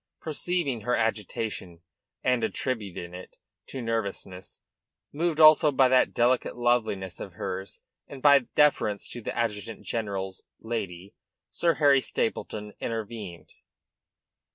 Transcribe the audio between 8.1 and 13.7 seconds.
by deference to the adjutant generates lady, Sir Harry Stapleton intervened.